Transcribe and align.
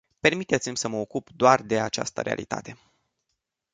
Permiteți-mi 0.19 0.77
să 0.77 0.87
mă 0.87 0.97
ocup 0.97 1.29
doar 1.29 1.61
de 1.61 1.79
această 1.79 2.21
realitate. 2.21 2.77